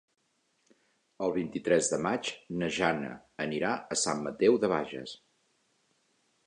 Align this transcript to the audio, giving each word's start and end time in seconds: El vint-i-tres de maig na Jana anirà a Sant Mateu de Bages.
El 1.25 1.33
vint-i-tres 1.35 1.89
de 1.91 1.99
maig 2.07 2.31
na 2.63 2.71
Jana 2.79 3.13
anirà 3.47 3.75
a 3.97 4.01
Sant 4.07 4.27
Mateu 4.29 4.61
de 4.67 4.73
Bages. 4.77 5.17